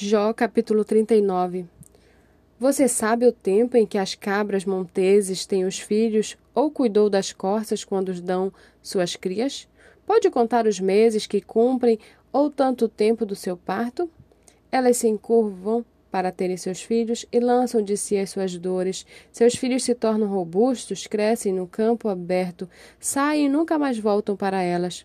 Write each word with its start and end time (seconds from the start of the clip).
Jó 0.00 0.32
capítulo 0.32 0.84
39 0.84 1.66
Você 2.56 2.86
sabe 2.86 3.26
o 3.26 3.32
tempo 3.32 3.76
em 3.76 3.84
que 3.84 3.98
as 3.98 4.14
cabras 4.14 4.64
monteses 4.64 5.44
têm 5.44 5.64
os 5.64 5.80
filhos, 5.80 6.38
ou 6.54 6.70
cuidou 6.70 7.10
das 7.10 7.32
corças 7.32 7.82
quando 7.82 8.10
os 8.10 8.20
dão 8.20 8.52
suas 8.80 9.16
crias? 9.16 9.68
Pode 10.06 10.30
contar 10.30 10.68
os 10.68 10.78
meses 10.78 11.26
que 11.26 11.40
cumprem, 11.40 11.98
ou 12.32 12.48
tanto 12.48 12.88
tempo 12.88 13.26
do 13.26 13.34
seu 13.34 13.56
parto? 13.56 14.08
Elas 14.70 14.98
se 14.98 15.08
encurvam 15.08 15.84
para 16.12 16.30
terem 16.30 16.56
seus 16.56 16.80
filhos 16.80 17.26
e 17.32 17.40
lançam 17.40 17.82
de 17.82 17.96
si 17.96 18.16
as 18.16 18.30
suas 18.30 18.56
dores. 18.56 19.04
Seus 19.32 19.56
filhos 19.56 19.82
se 19.82 19.96
tornam 19.96 20.28
robustos, 20.28 21.08
crescem 21.08 21.52
no 21.52 21.66
campo 21.66 22.08
aberto, 22.08 22.70
saem 23.00 23.46
e 23.46 23.48
nunca 23.48 23.76
mais 23.76 23.98
voltam 23.98 24.36
para 24.36 24.62
elas. 24.62 25.04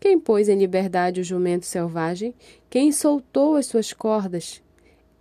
Quem 0.00 0.18
pôs 0.18 0.48
em 0.48 0.56
liberdade 0.56 1.20
o 1.20 1.24
jumento 1.24 1.66
selvagem? 1.66 2.34
Quem 2.70 2.90
soltou 2.90 3.56
as 3.56 3.66
suas 3.66 3.92
cordas? 3.92 4.62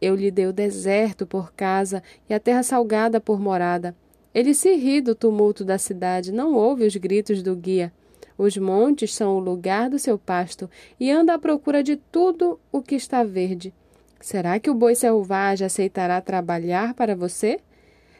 Eu 0.02 0.16
lhe 0.16 0.32
dei 0.32 0.48
o 0.48 0.54
deserto 0.54 1.28
por 1.28 1.52
casa 1.52 2.02
e 2.30 2.34
a 2.34 2.40
terra 2.40 2.64
salgada 2.64 3.20
por 3.20 3.42
morada. 3.42 3.94
Ele 4.34 4.54
se 4.54 4.74
ri 4.76 5.02
do 5.02 5.14
tumulto 5.14 5.66
da 5.66 5.78
cidade, 5.78 6.32
não 6.32 6.54
ouve 6.54 6.86
os 6.86 6.96
gritos 6.96 7.44
do 7.44 7.58
guia. 7.58 7.92
Os 8.38 8.56
montes 8.56 9.14
são 9.14 9.36
o 9.36 9.40
lugar 9.40 9.90
do 9.90 10.00
seu 10.00 10.18
pasto 10.18 10.70
e 10.98 11.12
anda 11.12 11.34
à 11.34 11.38
procura 11.38 11.84
de 11.84 11.98
tudo 11.98 12.58
o 12.72 12.82
que 12.82 12.96
está 12.96 13.22
verde. 13.22 13.74
Será 14.22 14.58
que 14.60 14.70
o 14.70 14.74
boi 14.74 14.96
selvagem 14.96 15.66
aceitará 15.66 16.22
trabalhar 16.22 16.94
para 16.94 17.18
você? 17.18 17.60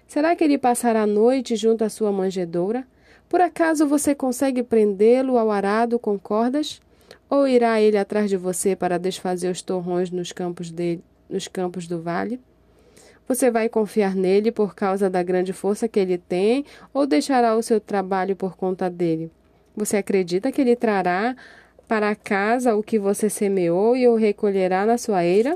Será 0.06 0.36
que 0.36 0.44
ele 0.44 0.58
passará 0.58 1.04
a 1.04 1.08
noite 1.08 1.56
junto 1.56 1.86
à 1.86 1.90
sua 1.90 2.12
manjedoura? 2.12 2.86
Por 3.28 3.42
acaso 3.42 3.88
você 3.88 4.16
consegue 4.16 4.64
prendê-lo 4.64 5.38
ao 5.38 5.52
arado 5.52 6.00
com 6.00 6.18
cordas? 6.18 6.82
Ou 7.30 7.48
irá 7.48 7.80
ele 7.80 7.98
atrás 7.98 8.30
de 8.30 8.38
você 8.38 8.76
para 8.76 8.98
desfazer 8.98 9.50
os 9.50 9.62
torrões 9.62 10.10
nos 10.10 10.32
campos, 10.32 10.72
dele, 10.72 11.04
nos 11.30 11.48
campos 11.48 11.88
do 11.88 12.02
vale? 12.02 12.40
Você 13.28 13.52
vai 13.52 13.70
confiar 13.70 14.16
nele 14.16 14.52
por 14.52 14.74
causa 14.74 15.08
da 15.08 15.22
grande 15.22 15.54
força 15.54 15.88
que 15.88 16.00
ele 16.00 16.18
tem 16.18 16.66
ou 16.92 17.06
deixará 17.06 17.56
o 17.56 17.62
seu 17.62 17.80
trabalho 17.80 18.36
por 18.36 18.58
conta 18.58 18.90
dele? 18.90 19.32
Você 19.76 19.98
acredita 19.98 20.52
que 20.52 20.60
ele 20.60 20.76
trará 20.76 21.36
para 21.88 22.16
casa 22.16 22.76
o 22.76 22.82
que 22.82 22.98
você 22.98 23.30
semeou 23.30 23.96
e 23.96 24.08
o 24.08 24.16
recolherá 24.16 24.86
na 24.86 24.98
sua 24.98 25.24
eira? 25.24 25.56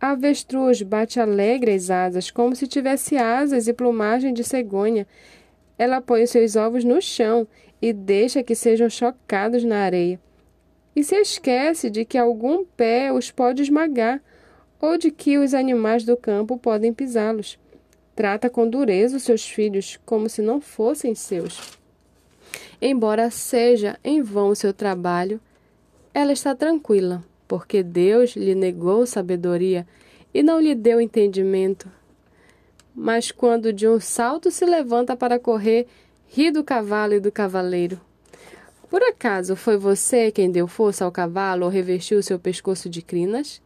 A 0.00 0.12
avestruz 0.12 0.80
bate 0.80 1.20
alegre 1.20 1.74
as 1.74 1.90
asas, 1.90 2.30
como 2.30 2.56
se 2.56 2.66
tivesse 2.66 3.16
asas 3.16 3.68
e 3.68 3.72
plumagem 3.72 4.32
de 4.32 4.42
cegonha. 4.42 5.06
Ela 5.78 6.00
põe 6.00 6.24
os 6.24 6.30
seus 6.30 6.56
ovos 6.56 6.82
no 6.82 7.00
chão 7.00 7.46
e 7.80 7.92
deixa 7.92 8.42
que 8.42 8.54
sejam 8.54 8.90
chocados 8.90 9.62
na 9.62 9.78
areia. 9.78 10.20
E 10.94 11.04
se 11.04 11.14
esquece 11.14 11.88
de 11.88 12.04
que 12.04 12.18
algum 12.18 12.64
pé 12.64 13.12
os 13.12 13.30
pode 13.30 13.62
esmagar, 13.62 14.20
ou 14.80 14.98
de 14.98 15.10
que 15.10 15.38
os 15.38 15.54
animais 15.54 16.04
do 16.04 16.16
campo 16.16 16.58
podem 16.58 16.92
pisá-los. 16.92 17.58
Trata 18.14 18.50
com 18.50 18.68
dureza 18.68 19.16
os 19.16 19.22
seus 19.22 19.48
filhos, 19.48 19.98
como 20.04 20.28
se 20.28 20.42
não 20.42 20.60
fossem 20.60 21.14
seus. 21.14 21.78
Embora 22.80 23.30
seja 23.30 23.98
em 24.02 24.22
vão 24.22 24.48
o 24.48 24.56
seu 24.56 24.72
trabalho, 24.72 25.40
ela 26.12 26.32
está 26.32 26.54
tranquila, 26.54 27.22
porque 27.46 27.82
Deus 27.82 28.34
lhe 28.34 28.54
negou 28.54 29.06
sabedoria 29.06 29.86
e 30.34 30.42
não 30.42 30.60
lhe 30.60 30.74
deu 30.74 31.00
entendimento 31.00 31.90
mas 32.98 33.30
quando 33.30 33.72
de 33.72 33.86
um 33.86 34.00
salto 34.00 34.50
se 34.50 34.66
levanta 34.66 35.16
para 35.16 35.38
correr, 35.38 35.86
ri 36.26 36.50
do 36.50 36.64
cavalo 36.64 37.14
e 37.14 37.20
do 37.20 37.30
cavaleiro. 37.30 38.00
Por 38.90 39.00
acaso 39.04 39.54
foi 39.54 39.76
você 39.76 40.32
quem 40.32 40.50
deu 40.50 40.66
força 40.66 41.04
ao 41.04 41.12
cavalo 41.12 41.64
ou 41.64 41.70
revestiu 41.70 42.20
seu 42.24 42.40
pescoço 42.40 42.90
de 42.90 43.00
crinas? 43.00 43.62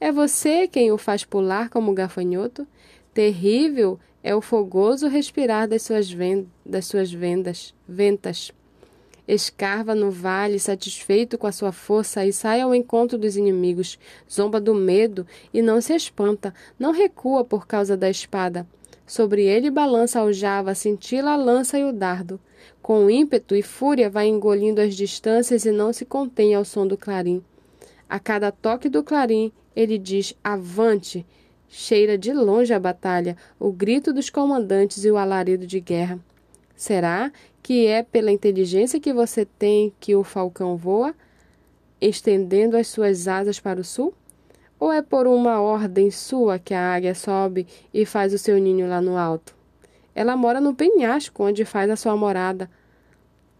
É 0.00 0.10
você 0.10 0.66
quem 0.66 0.90
o 0.90 0.98
faz 0.98 1.24
pular 1.24 1.68
como 1.70 1.94
gafanhoto? 1.94 2.66
Terrível 3.12 4.00
é 4.24 4.34
o 4.34 4.40
fogoso 4.40 5.06
respirar 5.06 5.68
das 5.68 5.82
suas, 5.82 6.08
das 6.66 6.86
suas 6.86 7.12
vendas, 7.12 7.72
ventas. 7.86 8.50
Escarva 9.26 9.94
no 9.94 10.10
vale, 10.10 10.58
satisfeito 10.58 11.38
com 11.38 11.46
a 11.46 11.52
sua 11.52 11.72
força, 11.72 12.26
e 12.26 12.32
sai 12.32 12.60
ao 12.60 12.74
encontro 12.74 13.16
dos 13.16 13.36
inimigos. 13.36 13.98
Zomba 14.30 14.60
do 14.60 14.74
medo 14.74 15.26
e 15.52 15.62
não 15.62 15.80
se 15.80 15.94
espanta, 15.94 16.52
não 16.78 16.92
recua 16.92 17.42
por 17.42 17.66
causa 17.66 17.96
da 17.96 18.10
espada. 18.10 18.66
Sobre 19.06 19.44
ele 19.44 19.70
balança 19.70 20.18
a 20.18 20.22
aljava, 20.22 20.74
cintila 20.74 21.32
a 21.32 21.36
lança 21.36 21.78
e 21.78 21.84
o 21.84 21.92
dardo. 21.92 22.38
Com 22.82 23.08
ímpeto 23.08 23.54
e 23.54 23.62
fúria 23.62 24.10
vai 24.10 24.26
engolindo 24.26 24.80
as 24.80 24.94
distâncias 24.94 25.64
e 25.64 25.72
não 25.72 25.92
se 25.92 26.04
contém 26.04 26.54
ao 26.54 26.64
som 26.64 26.86
do 26.86 26.96
clarim. 26.96 27.42
A 28.08 28.18
cada 28.18 28.52
toque 28.52 28.88
do 28.88 29.02
clarim, 29.02 29.50
ele 29.74 29.98
diz: 29.98 30.34
Avante! 30.44 31.26
Cheira 31.68 32.16
de 32.16 32.32
longe 32.32 32.72
a 32.72 32.78
batalha, 32.78 33.36
o 33.58 33.72
grito 33.72 34.12
dos 34.12 34.30
comandantes 34.30 35.04
e 35.04 35.10
o 35.10 35.16
alarido 35.16 35.66
de 35.66 35.80
guerra. 35.80 36.20
Será 36.76 37.30
que 37.62 37.86
é 37.86 38.02
pela 38.02 38.32
inteligência 38.32 39.00
que 39.00 39.12
você 39.12 39.44
tem 39.44 39.92
que 40.00 40.14
o 40.14 40.24
falcão 40.24 40.76
voa, 40.76 41.14
estendendo 42.00 42.76
as 42.76 42.88
suas 42.88 43.28
asas 43.28 43.60
para 43.60 43.80
o 43.80 43.84
sul? 43.84 44.12
Ou 44.78 44.92
é 44.92 45.00
por 45.00 45.26
uma 45.26 45.60
ordem 45.60 46.10
sua 46.10 46.58
que 46.58 46.74
a 46.74 46.94
águia 46.94 47.14
sobe 47.14 47.66
e 47.92 48.04
faz 48.04 48.34
o 48.34 48.38
seu 48.38 48.58
ninho 48.58 48.88
lá 48.88 49.00
no 49.00 49.16
alto? 49.16 49.54
Ela 50.14 50.36
mora 50.36 50.60
no 50.60 50.74
penhasco, 50.74 51.44
onde 51.44 51.64
faz 51.64 51.90
a 51.90 51.96
sua 51.96 52.16
morada. 52.16 52.70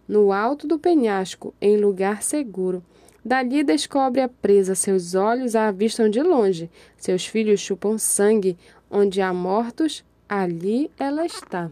No 0.07 0.31
alto 0.31 0.67
do 0.67 0.77
penhasco, 0.77 1.53
em 1.59 1.77
lugar 1.77 2.21
seguro. 2.21 2.83
Dali 3.23 3.63
descobre 3.63 4.21
a 4.21 4.29
presa, 4.29 4.75
seus 4.75 5.15
olhos 5.15 5.55
a 5.55 5.69
avistam 5.69 6.07
de 6.07 6.21
longe, 6.21 6.69
seus 6.95 7.25
filhos 7.25 7.59
chupam 7.59 7.97
sangue, 7.97 8.55
onde 8.89 9.19
há 9.19 9.33
mortos, 9.33 10.05
ali 10.29 10.91
ela 10.99 11.25
está. 11.25 11.71